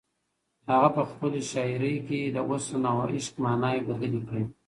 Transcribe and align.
هغه 0.69 0.89
په 0.95 1.03
خپله 1.09 1.39
شاعري 1.51 1.95
کې 2.07 2.19
د 2.35 2.37
حسن 2.47 2.81
او 2.91 2.97
عشق 3.11 3.33
ماناوې 3.43 3.81
بدلې 3.89 4.21
کړې 4.27 4.43
دي. 4.47 4.53